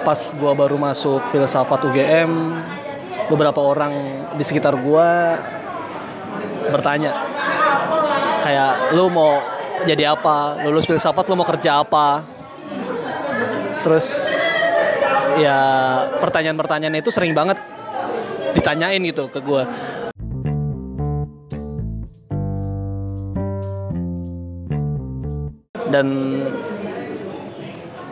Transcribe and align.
pas 0.00 0.20
gua 0.36 0.52
baru 0.56 0.80
masuk 0.80 1.20
filsafat 1.28 1.84
UGM 1.86 2.30
beberapa 3.28 3.60
orang 3.60 4.24
di 4.34 4.44
sekitar 4.44 4.74
gua 4.80 5.38
bertanya 6.70 7.12
kayak 8.42 8.96
lu 8.96 9.12
mau 9.12 9.38
jadi 9.84 10.12
apa? 10.12 10.60
Lulus 10.64 10.84
filsafat 10.84 11.24
lu 11.28 11.36
mau 11.36 11.48
kerja 11.48 11.80
apa? 11.80 12.24
Terus 13.80 14.28
ya 15.40 15.58
pertanyaan-pertanyaan 16.20 17.00
itu 17.00 17.08
sering 17.08 17.32
banget 17.32 17.56
ditanyain 18.52 19.00
gitu 19.04 19.28
ke 19.32 19.40
gua. 19.40 19.64
Dan 25.90 26.06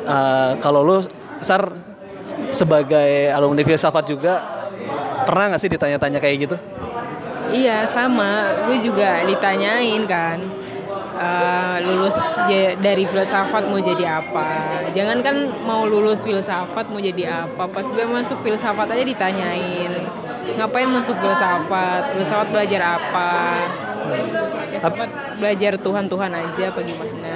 uh, 0.02 0.58
kalau 0.58 0.82
lu 0.82 0.98
sar 1.40 1.72
sebagai 2.50 3.32
alumni 3.34 3.62
filsafat 3.66 4.04
juga 4.08 4.40
pernah 5.28 5.52
nggak 5.52 5.60
sih 5.60 5.70
ditanya-tanya 5.70 6.18
kayak 6.22 6.36
gitu? 6.48 6.56
Iya 7.48 7.88
sama, 7.88 8.64
gue 8.68 8.76
juga 8.84 9.24
ditanyain 9.24 10.04
kan 10.04 10.36
uh, 11.16 11.76
lulus 11.80 12.16
dari 12.80 13.04
filsafat 13.08 13.68
mau 13.68 13.80
jadi 13.80 14.20
apa? 14.20 14.84
Jangan 14.92 15.18
kan 15.24 15.36
mau 15.64 15.84
lulus 15.88 16.24
filsafat 16.24 16.88
mau 16.92 17.00
jadi 17.00 17.44
apa? 17.44 17.64
Pas 17.68 17.84
gue 17.88 18.04
masuk 18.04 18.40
filsafat 18.44 18.88
aja 18.92 19.04
ditanyain 19.04 19.92
ngapain 20.56 20.88
masuk 20.88 21.16
filsafat? 21.20 22.16
Filsafat 22.16 22.48
belajar 22.52 23.00
apa? 23.00 23.32
Filsafat 24.72 25.08
belajar 25.36 25.72
Tuhan 25.76 26.04
Tuhan 26.08 26.30
aja 26.32 26.62
apa 26.72 26.80
gimana? 26.80 27.27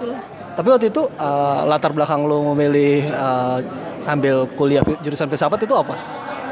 Gitulah. 0.00 0.24
Tapi 0.56 0.68
waktu 0.72 0.86
itu 0.88 1.02
uh, 1.20 1.68
latar 1.68 1.92
belakang 1.92 2.24
lo 2.24 2.40
memilih 2.56 3.04
uh, 3.12 3.60
ambil 4.08 4.48
kuliah 4.56 4.80
jurusan 5.04 5.28
filsafat 5.28 5.60
itu 5.68 5.76
apa 5.76 5.92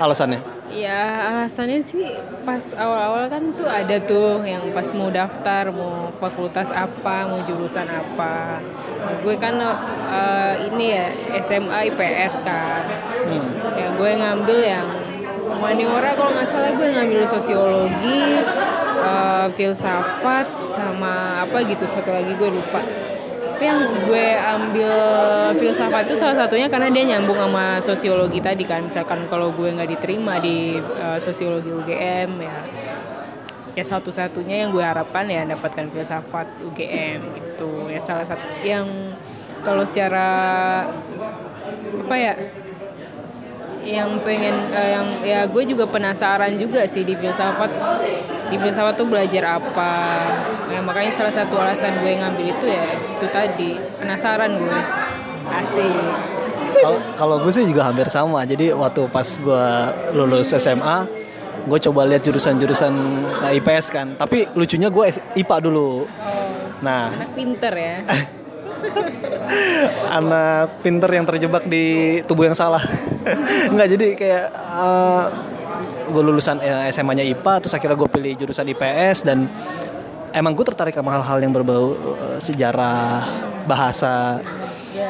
alasannya? 0.05 0.37
Ya 0.69 1.33
alasannya 1.33 1.81
sih 1.81 2.05
pas 2.45 2.61
awal-awal 2.77 3.33
kan 3.33 3.41
tuh 3.57 3.65
ada 3.65 3.97
tuh 4.05 4.45
yang 4.45 4.69
pas 4.77 4.85
mau 4.93 5.09
daftar 5.09 5.73
mau 5.73 6.13
fakultas 6.21 6.69
apa 6.69 7.25
mau 7.25 7.41
jurusan 7.41 7.89
apa. 7.89 8.61
Nah, 9.01 9.17
gue 9.25 9.35
kan 9.41 9.57
uh, 9.57 10.53
ini 10.69 10.93
ya 10.93 11.09
SMA 11.41 11.89
IPS 11.89 12.45
kan. 12.45 12.85
Hmm. 13.33 13.49
Ya 13.81 13.97
gue 13.97 14.11
ngambil 14.13 14.59
yang 14.61 14.89
humaniora 15.49 16.13
kalau 16.13 16.37
nggak 16.37 16.49
salah 16.53 16.77
gue 16.77 16.89
ngambil 16.93 17.25
sosiologi, 17.25 18.45
uh, 19.01 19.49
filsafat 19.57 20.47
sama 20.77 21.49
apa 21.49 21.65
gitu 21.65 21.89
satu 21.89 22.13
lagi 22.13 22.37
gue 22.37 22.51
lupa 22.53 22.85
tapi 23.59 23.75
yang 23.75 24.07
gue 24.07 24.27
ambil 24.39 24.93
filsafat 25.59 26.07
itu 26.07 26.15
salah 26.15 26.47
satunya 26.47 26.71
karena 26.71 26.95
dia 26.95 27.11
nyambung 27.11 27.43
sama 27.43 27.83
sosiologi 27.83 28.39
tadi 28.39 28.63
kan. 28.63 28.87
Misalkan 28.87 29.27
kalau 29.27 29.51
gue 29.51 29.75
nggak 29.75 29.99
diterima 29.99 30.39
di 30.39 30.79
uh, 30.79 31.19
sosiologi 31.19 31.67
UGM 31.67 32.39
ya 32.39 32.59
ya 33.75 33.83
satu-satunya 33.83 34.63
yang 34.63 34.71
gue 34.71 34.79
harapkan 34.79 35.27
ya 35.27 35.43
dapatkan 35.43 35.91
filsafat 35.91 36.47
UGM 36.71 37.19
gitu. 37.35 37.91
Ya 37.91 37.99
salah 37.99 38.31
satu 38.31 38.47
yang 38.63 38.87
kalau 39.67 39.83
secara 39.83 40.31
apa 41.99 42.15
ya 42.15 42.39
yang 43.83 44.23
pengen 44.23 44.55
uh, 44.71 44.87
yang 44.87 45.07
ya 45.27 45.41
gue 45.51 45.67
juga 45.67 45.91
penasaran 45.91 46.55
juga 46.55 46.87
sih 46.87 47.03
di 47.03 47.19
filsafat 47.19 47.75
di 48.49 48.57
filsafat 48.57 48.95
tuh 48.97 49.07
belajar 49.09 49.61
apa? 49.61 49.93
Ya, 50.69 50.81
makanya 50.85 51.13
salah 51.17 51.33
satu 51.33 51.61
alasan 51.61 52.01
gue 52.01 52.13
ngambil 52.17 52.47
itu 52.53 52.67
ya 52.69 52.87
itu 52.97 53.27
tadi 53.29 53.71
penasaran 54.01 54.57
gue. 54.57 54.81
Asik. 55.49 56.17
Kalau 57.17 57.41
gue 57.43 57.53
sih 57.53 57.65
juga 57.65 57.89
hampir 57.89 58.09
sama. 58.13 58.45
Jadi 58.45 58.73
waktu 58.73 59.09
pas 59.09 59.27
gue 59.27 59.67
lulus 60.13 60.53
SMA 60.57 61.09
gue 61.69 61.79
coba 61.91 62.09
lihat 62.09 62.23
jurusan-jurusan 62.25 62.95
IPS 63.61 63.87
kan. 63.93 64.09
Tapi 64.17 64.49
lucunya 64.57 64.89
gue 64.89 65.05
IPA 65.37 65.57
dulu. 65.61 66.09
Nah. 66.81 67.11
anak 67.11 67.31
pinter 67.35 67.75
ya. 67.75 67.97
Anak 70.09 70.85
pinter 70.85 71.11
yang 71.11 71.27
terjebak 71.27 71.65
di 71.67 72.19
tubuh 72.25 72.47
yang 72.47 72.57
salah. 72.57 72.85
Nggak 73.73 73.89
jadi 73.97 74.07
kayak 74.15 74.47
uh, 74.55 75.25
gue 76.09 76.23
lulusan 76.25 76.59
eh, 76.65 76.89
SMA-nya 76.91 77.25
IPA 77.25 77.53
terus 77.65 77.75
akhirnya 77.77 77.97
gue 77.97 78.09
pilih 78.09 78.33
jurusan 78.41 78.67
IPS 78.73 79.29
dan 79.29 79.47
emang 80.33 80.53
gue 80.57 80.65
tertarik 80.67 80.97
sama 80.97 81.15
hal-hal 81.17 81.39
yang 81.41 81.53
berbau 81.53 81.95
uh, 81.95 82.39
sejarah 82.41 83.25
bahasa. 83.69 84.41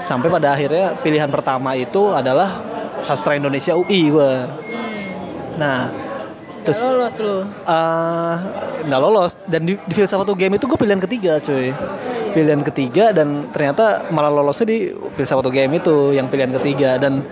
Sampai 0.04 0.28
pada 0.28 0.53
akhirnya 0.53 0.98
pilihan 1.00 1.31
pertama 1.32 1.72
itu 1.72 2.12
adalah 2.12 2.60
sastra 3.00 3.38
Indonesia 3.38 3.78
UI 3.78 4.10
gue 4.10 4.34
nah 5.59 5.91
terus 6.62 6.82
gak 6.82 6.94
lolos 6.94 7.16
lu? 7.19 7.36
uh, 7.66 8.34
nggak 8.84 9.00
lolos. 9.00 9.32
Dan 9.48 9.60
di, 9.66 9.75
di 9.75 9.94
filsafat 9.94 10.28
game 10.38 10.54
itu 10.60 10.65
gue 10.70 10.78
pilihan 10.78 11.00
ketiga 11.03 11.42
cuy. 11.42 11.75
Pilihan 12.30 12.62
ketiga 12.62 13.10
dan 13.10 13.50
ternyata 13.50 14.06
malah 14.12 14.30
lolosnya 14.30 14.66
di 14.69 14.78
filsafat 15.19 15.48
game 15.50 15.80
itu 15.80 16.15
yang 16.15 16.30
pilihan 16.30 16.53
ketiga. 16.60 17.00
Dan 17.00 17.25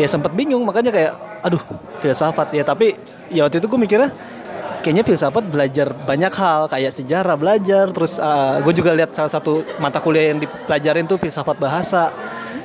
ya 0.00 0.08
sempat 0.08 0.32
bingung 0.32 0.64
makanya 0.64 0.88
kayak 0.88 1.12
aduh 1.44 1.60
filsafat. 2.00 2.56
Ya 2.56 2.64
tapi 2.64 2.96
ya 3.28 3.44
waktu 3.44 3.60
itu 3.60 3.68
gue 3.68 3.80
mikirnya 3.80 4.10
kayaknya 4.80 5.04
filsafat 5.04 5.44
belajar 5.44 5.92
banyak 5.92 6.32
hal 6.32 6.64
kayak 6.72 6.88
sejarah 6.96 7.36
belajar 7.36 7.92
terus 7.92 8.16
uh, 8.16 8.64
gue 8.64 8.72
juga 8.72 8.96
lihat 8.96 9.12
salah 9.12 9.28
satu 9.28 9.60
mata 9.76 10.00
kuliah 10.00 10.32
yang 10.32 10.40
dipelajarin 10.40 11.04
tuh 11.04 11.20
filsafat 11.20 11.60
bahasa. 11.60 12.08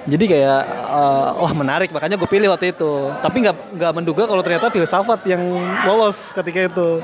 Jadi 0.06 0.38
kayak 0.38 0.62
uh, 0.86 1.42
wah 1.44 1.54
menarik 1.58 1.90
makanya 1.92 2.16
gue 2.16 2.30
pilih 2.30 2.48
waktu 2.48 2.72
itu. 2.72 2.92
Tapi 3.20 3.38
nggak 3.44 3.56
nggak 3.76 3.92
menduga 3.92 4.24
kalau 4.30 4.40
ternyata 4.40 4.72
filsafat 4.72 5.28
yang 5.28 5.44
lolos 5.84 6.32
ketika 6.32 6.72
itu. 6.72 7.04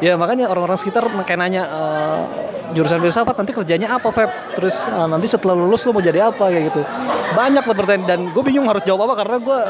Ya 0.00 0.16
makanya 0.16 0.48
orang-orang 0.48 0.80
sekitar 0.80 1.04
kayak 1.28 1.36
nanya 1.36 1.68
uh, 1.68 2.24
jurusan 2.74 2.98
filsafat 3.02 3.34
nanti 3.36 3.52
kerjanya 3.54 3.88
apa 3.96 4.08
Feb? 4.10 4.30
Terus 4.58 4.86
uh, 4.90 5.08
nanti 5.08 5.26
setelah 5.26 5.54
lulus 5.58 5.82
lo 5.86 5.96
mau 5.96 6.02
jadi 6.02 6.30
apa 6.30 6.50
kayak 6.50 6.64
gitu. 6.72 6.82
Banyak 7.34 7.62
buat 7.66 7.76
pertanyaan 7.78 8.04
dan 8.06 8.20
gue 8.30 8.42
bingung 8.44 8.66
harus 8.66 8.82
jawab 8.86 9.10
apa 9.10 9.24
karena 9.24 9.36
gue 9.42 9.60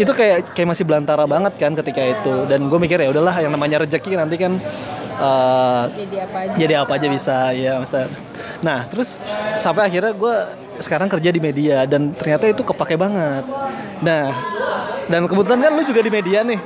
itu 0.00 0.12
kayak 0.16 0.56
kayak 0.56 0.68
masih 0.72 0.84
belantara 0.88 1.24
banget 1.28 1.52
kan 1.60 1.72
ketika 1.76 2.02
itu. 2.02 2.34
Dan 2.48 2.66
gue 2.68 2.78
mikir 2.80 2.96
ya 3.00 3.08
udahlah 3.12 3.36
yang 3.40 3.52
namanya 3.52 3.84
rezeki 3.84 4.16
nanti 4.16 4.36
kan 4.40 4.56
uh, 5.20 5.84
jadi 5.92 6.16
apa 6.26 6.36
aja 6.38 6.54
jadi 6.56 6.74
apa 6.80 6.92
aja 6.96 7.06
bisa 7.08 7.36
ya 7.52 7.72
masa. 7.80 8.08
Nah 8.64 8.88
terus 8.88 9.20
sampai 9.60 9.92
akhirnya 9.92 10.12
gue 10.16 10.34
sekarang 10.82 11.06
kerja 11.06 11.30
di 11.30 11.38
media 11.38 11.86
dan 11.86 12.10
ternyata 12.16 12.48
itu 12.48 12.62
kepake 12.64 12.96
banget. 12.96 13.44
Nah 14.00 14.32
dan 15.08 15.28
kebetulan 15.28 15.60
kan 15.60 15.72
lu 15.76 15.82
juga 15.84 16.00
di 16.00 16.10
media 16.10 16.40
nih. 16.42 16.60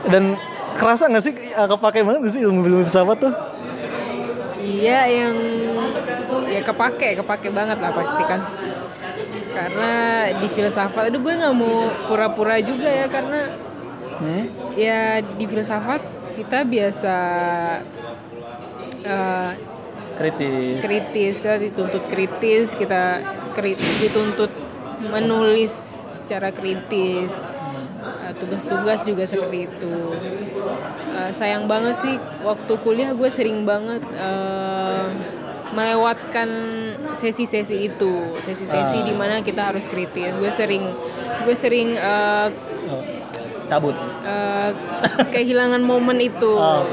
Dan 0.00 0.34
kerasa 0.80 1.12
nggak 1.12 1.22
sih 1.22 1.34
kepake 1.52 2.00
banget 2.00 2.20
gak 2.24 2.32
sih 2.32 2.42
ilmu 2.42 2.64
ilmu 2.64 2.84
pesawat 2.88 3.20
tuh 3.20 3.32
iya 4.70 5.10
yang 5.10 5.34
ya 6.46 6.60
kepake 6.62 7.18
kepake 7.18 7.48
banget 7.50 7.78
lah 7.82 7.90
pasti 7.90 8.22
kan. 8.22 8.40
Karena 9.50 9.92
di 10.38 10.46
filsafat 10.46 11.10
aduh 11.10 11.20
gue 11.20 11.34
nggak 11.34 11.54
mau 11.58 11.90
pura-pura 12.06 12.62
juga 12.62 12.86
ya 12.86 13.10
karena 13.10 13.50
hmm? 14.22 14.44
ya 14.78 15.18
di 15.20 15.44
filsafat 15.44 16.00
kita 16.30 16.62
biasa 16.62 17.16
uh, 19.04 19.52
kritis. 20.20 20.76
kritis 20.84 21.34
kita 21.42 21.56
dituntut 21.58 22.04
kritis 22.06 22.66
kita 22.78 23.24
kritis, 23.52 23.90
dituntut 23.98 24.52
menulis 25.10 25.98
secara 26.22 26.54
kritis 26.54 27.48
tugas-tugas 28.40 29.04
juga 29.04 29.24
seperti 29.28 29.68
itu. 29.68 29.94
Uh, 31.12 31.30
sayang 31.36 31.68
banget 31.68 32.00
sih 32.00 32.14
waktu 32.40 32.72
kuliah 32.80 33.12
gue 33.12 33.28
sering 33.28 33.68
banget 33.68 34.00
uh, 34.16 35.12
melewatkan 35.76 36.48
sesi-sesi 37.12 37.92
itu. 37.92 38.34
Sesi-sesi 38.40 38.98
uh. 38.98 39.04
di 39.04 39.12
mana 39.12 39.44
kita 39.44 39.70
harus 39.70 39.86
kritis. 39.86 40.32
Gue 40.40 40.50
sering 40.50 40.88
gue 41.44 41.56
sering 41.56 42.00
uh, 42.00 42.48
cabut. 43.68 43.94
uh, 44.24 44.72
kehilangan 45.28 45.84
momen 45.84 46.18
itu. 46.18 46.56
Oh, 46.70 46.84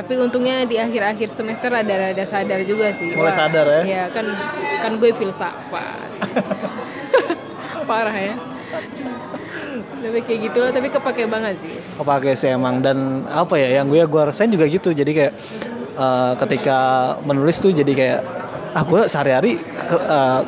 tapi 0.00 0.16
untungnya 0.16 0.64
di 0.64 0.80
akhir-akhir 0.80 1.28
semester 1.28 1.68
ada 1.68 1.92
rada 1.92 2.24
sadar 2.24 2.64
juga 2.64 2.88
sih 2.88 3.12
mulai 3.12 3.30
Wah, 3.30 3.36
sadar 3.36 3.66
ya? 3.68 3.82
Ya 3.84 4.04
kan 4.08 4.26
kan 4.80 4.96
gue 4.96 5.12
filsafat. 5.12 6.08
Parah 7.90 8.16
ya 8.16 8.34
tapi 10.00 10.18
kayak 10.24 10.40
gitulah 10.50 10.70
tapi 10.72 10.88
kepake 10.88 11.28
banget 11.28 11.60
sih. 11.60 11.72
Kepake 12.00 12.32
sih 12.32 12.50
emang. 12.50 12.80
Dan 12.80 13.28
apa 13.28 13.60
ya 13.60 13.80
yang 13.80 13.86
gue 13.86 14.00
gue 14.00 14.22
rasain 14.24 14.48
juga 14.48 14.64
gitu. 14.66 14.96
Jadi 14.96 15.12
kayak 15.12 15.32
uh, 16.00 16.32
ketika 16.40 16.78
menulis 17.22 17.60
tuh 17.60 17.70
jadi 17.70 17.92
kayak 17.92 18.20
ah 18.72 18.84
gue 18.86 19.00
sehari-hari 19.06 19.60
uh, 19.92 20.40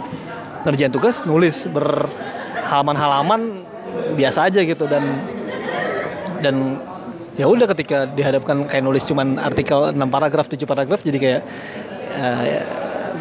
ngerjain 0.65 0.93
tugas 0.95 1.27
nulis 1.29 1.69
berhalaman-halaman 1.69 3.69
biasa 4.17 4.49
aja 4.49 4.65
gitu. 4.65 4.89
Dan 4.89 5.21
dan 6.41 6.81
ya 7.37 7.49
udah 7.49 7.69
ketika 7.71 8.09
dihadapkan 8.09 8.67
kayak 8.67 8.85
nulis 8.85 9.05
cuman 9.09 9.39
artikel 9.39 9.93
6 9.93 9.97
paragraf 10.09 10.49
7 10.49 10.65
paragraf 10.65 11.01
jadi 11.05 11.19
kayak 11.21 11.43
uh, 12.17 12.43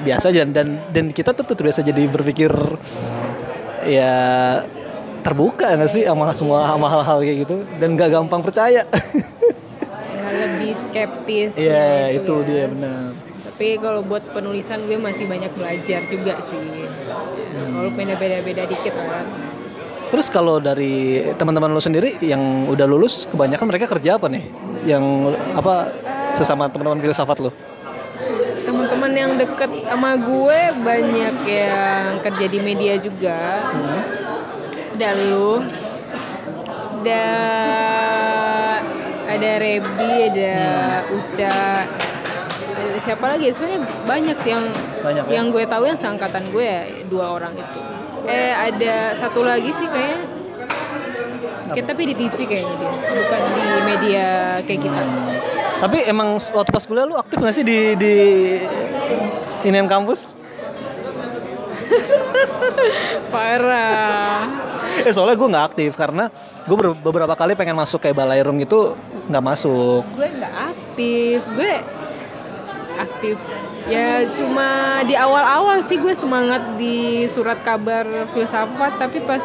biasa 0.07 0.31
aja. 0.31 0.47
Dan 0.47 0.79
dan 0.95 1.11
kita 1.11 1.35
tuh 1.35 1.43
terbiasa 1.43 1.83
jadi 1.83 2.07
berpikir 2.07 2.51
ya 3.81 4.13
terbuka 5.21 5.71
nggak 5.71 5.87
sih 5.87 6.03
sama 6.03 6.33
semua 6.33 6.65
sama 6.65 6.87
hal-hal 6.87 7.17
kayak 7.21 7.37
gitu 7.45 7.55
dan 7.77 7.93
gak 7.93 8.09
gampang 8.11 8.41
percaya. 8.41 8.81
ya, 8.83 10.27
lebih 10.27 10.73
skeptis 10.75 11.55
Iya 11.55 12.13
itu 12.13 12.33
dia 12.43 12.65
benar. 12.67 13.13
tapi 13.43 13.77
kalau 13.77 14.01
buat 14.01 14.25
penulisan 14.33 14.81
gue 14.85 14.97
masih 14.97 15.29
banyak 15.29 15.53
belajar 15.53 16.01
juga 16.09 16.41
sih 16.41 16.89
Hmm. 17.51 17.75
walaupun 17.75 18.15
beda-beda 18.15 18.63
dikit 18.63 18.95
kan 18.95 19.27
Terus 20.07 20.27
kalau 20.27 20.59
dari 20.59 21.23
teman-teman 21.35 21.71
lu 21.71 21.79
sendiri 21.79 22.19
yang 22.19 22.67
udah 22.67 22.83
lulus, 22.83 23.31
kebanyakan 23.31 23.63
mereka 23.71 23.87
kerja 23.87 24.19
apa 24.19 24.27
nih? 24.27 24.43
Yang 24.83 25.03
apa 25.55 25.87
sesama 26.35 26.67
teman-teman 26.67 26.99
filsafat 26.99 27.39
lu? 27.39 27.51
teman-teman 28.61 29.11
yang 29.15 29.31
deket 29.35 29.71
sama 29.87 30.13
gue 30.15 30.59
banyak 30.79 31.35
yang 31.43 32.19
kerja 32.21 32.45
di 32.45 32.59
media 32.59 32.93
juga 32.95 33.39
ada 34.91 35.09
lu 35.15 35.63
ada 37.01 37.25
ada 39.31 39.51
Rebi 39.57 40.13
ada 40.29 40.57
Uca 41.15 41.57
ada 42.81 42.99
siapa 42.99 43.25
lagi? 43.29 43.47
Sebenarnya 43.53 43.81
banyak 44.03 44.37
sih 44.41 44.51
yang 44.51 44.65
Banyak 45.01 45.23
ya? 45.29 45.31
yang 45.37 45.45
gue 45.53 45.63
tahu 45.69 45.83
yang 45.85 45.97
seangkatan 45.99 46.49
gue 46.49 46.65
ya 46.65 46.81
dua 47.05 47.35
orang 47.37 47.53
itu. 47.53 47.79
Eh 48.25 48.53
ada 48.53 49.13
satu 49.13 49.45
lagi 49.45 49.69
sih 49.69 49.85
kayaknya. 49.85 50.21
Kayak 51.71 51.85
tapi 51.87 52.01
di 52.11 52.15
TV 52.17 52.37
kayaknya 52.43 52.75
dia 52.75 52.91
bukan 52.91 53.41
di 53.53 53.65
media 53.85 54.27
kayak 54.65 54.81
kita. 54.81 55.01
Tapi 55.81 55.97
emang 56.05 56.37
waktu 56.37 56.69
pas 56.73 56.83
kuliah 56.85 57.05
lu 57.05 57.17
aktif 57.17 57.37
gak 57.41 57.53
sih 57.53 57.65
di 57.65 57.95
di 57.97 58.15
inian 59.65 59.89
kampus? 59.89 60.40
Parah. 63.29 64.47
Eh 64.99 65.11
soalnya 65.11 65.35
gue 65.35 65.49
nggak 65.49 65.67
aktif 65.67 65.91
karena 65.93 66.27
gue 66.61 66.75
beberapa 66.95 67.33
kali 67.33 67.53
pengen 67.53 67.75
masuk 67.75 67.99
kayak 67.99 68.15
balairung 68.15 68.57
itu 68.57 68.93
nggak 69.27 69.43
masuk. 69.43 70.03
gue 70.11 70.27
nggak 70.29 70.55
aktif. 70.69 71.39
Gue 71.51 71.73
aktif. 72.93 73.37
Ya 73.83 74.29
cuma 74.29 74.69
di 75.03 75.15
awal-awal 75.15 75.81
sih 75.83 75.97
gue 75.97 76.13
semangat 76.13 76.77
di 76.77 77.25
surat 77.25 77.57
kabar 77.59 78.05
filsafat 78.29 78.99
tapi 78.99 79.19
pas 79.19 79.41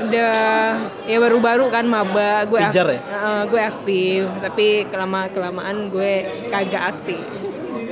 udah 0.00 0.38
ya 1.04 1.18
baru-baru 1.18 1.68
kan 1.68 1.84
maba 1.84 2.42
gue 2.44 2.56
ak- 2.56 2.70
Pijar 2.70 2.88
ya? 2.88 3.00
Eh, 3.00 3.42
gue 3.46 3.60
aktif. 3.60 4.22
Tapi 4.40 4.66
kelama 4.86 5.26
kelamaan 5.26 5.88
gue 5.88 6.12
kagak 6.48 6.84
aktif. 6.94 7.18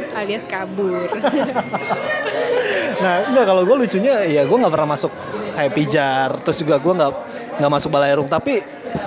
Alias 0.09 0.43
kabur 0.47 1.07
Nah 2.99 3.31
enggak 3.31 3.45
kalau 3.47 3.63
gue 3.63 3.77
lucunya 3.87 4.27
ya 4.27 4.43
gue 4.43 4.57
nggak 4.59 4.73
pernah 4.75 4.89
masuk 4.97 5.13
kayak 5.55 5.73
pijar 5.75 6.31
terus 6.43 6.59
juga 6.63 6.79
gue 6.79 6.93
nggak 6.95 7.13
nggak 7.59 7.73
masuk 7.73 7.91
balairung 7.91 8.29
tapi 8.31 8.63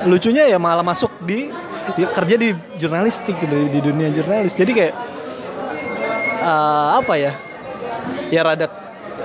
lucunya 0.08 0.48
ya 0.48 0.58
malah 0.60 0.84
masuk 0.84 1.12
di, 1.24 1.52
di- 1.96 2.10
kerja 2.12 2.36
di 2.40 2.50
jurnalistik 2.80 3.36
gitu 3.40 3.56
di, 3.68 3.80
dunia 3.84 4.08
jurnalis. 4.12 4.56
Jadi 4.56 4.72
kayak 4.72 4.94
eh, 6.42 6.90
apa 6.98 7.14
ya 7.20 7.32
ya 8.32 8.42
rada 8.48 8.68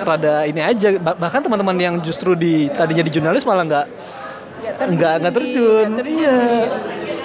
rada 0.03 0.35
ini 0.45 0.61
aja. 0.61 0.99
Bah- 0.99 1.17
bahkan 1.17 1.41
teman-teman 1.41 1.77
yang 1.79 1.95
justru 2.03 2.35
di 2.35 2.67
tadinya 2.75 3.07
di 3.07 3.13
jurnalis 3.13 3.47
malah 3.47 3.65
nggak 3.65 3.87
nggak 4.97 5.15
nggak 5.23 5.35
terjun. 5.35 5.87
nggak 5.95 6.05
terjun. 6.05 6.17
iya 6.21 6.39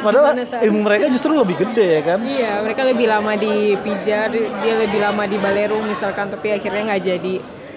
padahal 0.01 0.33
ilmu 0.37 0.79
mereka 0.81 1.05
justru 1.13 1.37
lebih 1.37 1.61
gede 1.61 1.87
ya 1.97 2.01
kan 2.01 2.19
Iya, 2.25 2.59
mereka 2.65 2.81
lebih 2.83 3.07
lama 3.07 3.33
di 3.37 3.77
pijar, 3.79 4.33
dia 4.33 4.73
lebih 4.75 4.99
lama 4.99 5.23
di 5.29 5.37
balerung 5.37 5.85
misalkan, 5.85 6.27
tapi 6.33 6.57
akhirnya 6.57 6.91
nggak 6.91 7.03
jadi 7.05 7.35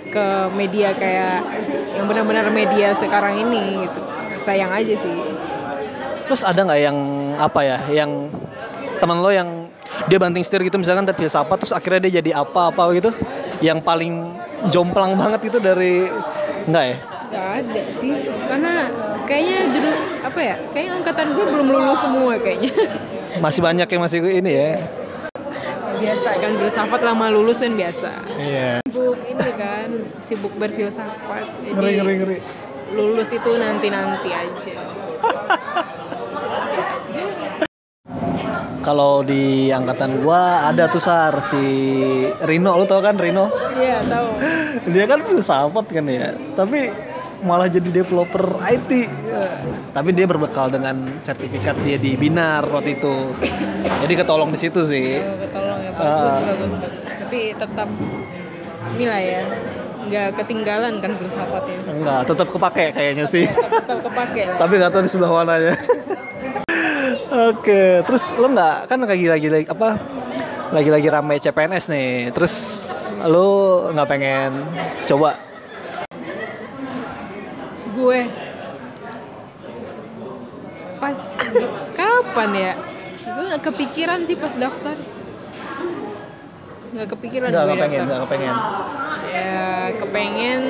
ke 0.09 0.27
media 0.57 0.93
kayak 0.97 1.41
yang 1.97 2.07
benar-benar 2.09 2.49
media 2.51 2.97
sekarang 2.97 3.41
ini 3.41 3.87
gitu. 3.87 4.01
Sayang 4.45 4.73
aja 4.73 4.95
sih. 4.97 5.15
Terus 6.25 6.43
ada 6.45 6.61
nggak 6.65 6.81
yang 6.81 6.99
apa 7.37 7.61
ya, 7.61 7.79
yang 7.93 8.33
teman 8.99 9.21
lo 9.21 9.29
yang 9.29 9.69
dia 10.09 10.17
banting 10.17 10.43
setir 10.43 10.65
gitu 10.65 10.81
misalkan 10.81 11.05
tapi 11.05 11.25
filsafat 11.25 11.61
terus 11.61 11.75
akhirnya 11.77 12.09
dia 12.09 12.25
jadi 12.25 12.41
apa-apa 12.41 12.83
gitu, 12.97 13.11
yang 13.61 13.85
paling 13.85 14.33
jomplang 14.73 15.13
banget 15.15 15.53
itu 15.53 15.59
dari 15.61 16.09
nggak 16.65 16.85
ya? 16.89 16.97
Gak 17.35 17.49
ada 17.67 17.83
sih, 17.91 18.15
karena 18.47 18.75
kayaknya 19.25 19.59
juru 19.73 19.91
apa 20.21 20.41
ya? 20.41 20.57
Kayaknya 20.71 20.93
angkatan 20.99 21.27
gue 21.33 21.45
belum 21.45 21.69
lulus 21.69 21.99
semua 22.01 22.33
kayaknya. 22.39 22.73
Masih 23.45 23.61
banyak 23.61 23.89
yang 23.91 24.03
masih 24.03 24.19
ini 24.23 24.53
ya. 24.53 24.71
biasa 25.95 26.31
kan 26.37 26.53
filsafat 26.55 27.01
lama 27.03 27.27
lulus 27.31 27.59
kan 27.59 27.73
biasa. 27.73 28.11
Iya. 28.37 28.71
Sibuk 28.87 29.19
ini 29.25 29.51
kan, 29.57 29.89
sibuk 30.21 30.53
berfilsafat. 30.55 31.45
Jadi 31.65 31.73
Ngeri 31.73 31.93
ngeri 31.99 32.15
ngeri. 32.21 32.39
lulus 32.93 33.31
itu 33.31 33.51
nanti-nanti 33.57 34.31
aja. 34.31 34.75
Kalau 38.85 39.25
di 39.25 39.73
angkatan 39.73 40.21
gua 40.21 40.69
ada 40.69 40.85
tuh 40.87 41.01
Sar 41.01 41.41
si 41.41 41.65
Rino, 42.45 42.77
lu 42.77 42.85
tau 42.85 43.01
kan 43.01 43.17
Rino? 43.17 43.49
Iya, 43.75 44.05
tahu. 44.05 44.29
Dia 44.93 45.05
kan 45.09 45.25
filsafat 45.25 45.87
kan 45.89 46.05
ya, 46.05 46.37
tapi 46.53 46.93
malah 47.45 47.69
jadi 47.69 47.87
developer 47.93 48.57
IT. 48.65 48.91
Tapi 49.93 50.09
dia 50.17 50.27
berbekal 50.27 50.73
dengan 50.73 51.21
sertifikat 51.23 51.77
dia 51.85 52.01
di 52.01 52.17
Binar 52.17 52.65
waktu 52.67 52.99
itu. 52.99 53.15
Jadi 53.85 54.13
ketolong 54.17 54.51
di 54.51 54.59
situ 54.59 54.81
sih. 54.83 55.21
Oh, 55.21 55.37
ketolong 55.39 55.81
ya 55.85 55.91
bagus 55.95 56.35
bagus 56.41 56.73
bagus 56.81 57.13
tapi 57.25 57.41
tetap 57.55 57.89
inilah 58.95 59.23
ya 59.23 59.43
nggak 60.05 60.29
ketinggalan 60.37 61.01
kan 61.01 61.13
filsafatnya 61.17 61.77
Enggak, 61.89 62.21
tetap 62.29 62.49
kepake 62.53 62.85
kayaknya 62.93 63.25
sih. 63.25 63.47
tetap 63.49 63.99
kepake 64.05 64.43
lah 64.49 64.57
Tapi 64.61 64.73
nggak 64.81 64.91
tahu 64.93 65.03
di 65.05 65.11
sebelah 65.13 65.33
mananya. 65.33 65.75
Oke, 67.51 68.05
terus 68.07 68.31
lo 68.39 68.47
nggak 68.53 68.87
kan 68.87 68.99
lagi 69.05 69.27
lagi 69.27 69.49
lagi 69.51 69.67
apa? 69.67 69.99
Lagi-lagi 70.71 71.09
ramai 71.11 71.37
CPNS 71.43 71.85
nih. 71.91 72.31
Terus 72.33 72.87
lo 73.25 73.49
nggak 73.93 74.09
pengen 74.09 74.53
coba? 75.07 75.55
gue 77.95 78.21
pas 80.99 81.19
kapan 82.35 82.51
ya 82.51 82.73
gue 83.25 83.45
nggak 83.47 83.63
kepikiran 83.63 84.19
sih 84.27 84.35
pas 84.35 84.51
daftar 84.51 84.97
nggak 86.91 87.09
kepikiran 87.15 87.47
Nggak, 87.47 87.63
gue 87.63 87.71
nggak 87.71 87.79
pengen, 87.81 87.99
daftar 88.01 88.11
nggak 88.11 88.23
kepengen. 88.27 88.55
ya 89.31 89.63
kepengen 89.95 90.63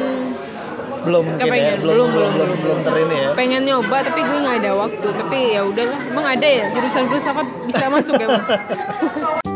Belum 1.04 1.20
mungkin 1.20 1.40
ya, 1.40 1.48
Kepengen, 1.48 1.76
belum 1.80 1.92
belum, 1.96 2.08
belum 2.12 2.30
belum 2.32 2.32
belum. 2.36 2.58
belum 2.60 2.78
terini 2.80 3.16
ya. 3.16 3.30
pengen 3.32 3.62
nyoba 3.64 3.96
tapi 4.02 4.20
gue 4.20 4.38
nggak 4.40 4.56
ada 4.60 4.72
waktu 4.74 5.08
tapi 5.14 5.38
ya 5.52 5.60
udahlah 5.64 6.00
emang 6.04 6.26
ada 6.26 6.44
ya 6.46 6.64
jurusan 6.68 7.04
filsafat 7.08 7.46
bisa 7.64 7.84
masuk 7.88 8.14
ya? 8.16 8.28